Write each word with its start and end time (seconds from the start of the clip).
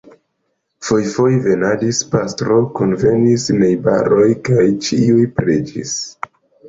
Fojfoje 0.87 1.35
venadis 1.43 1.99
pastro, 2.15 2.57
kunvenis 2.79 3.45
najbaroj 3.59 4.27
kaj 4.51 4.67
ĉiuj 4.89 5.29
preĝis. 5.41 5.97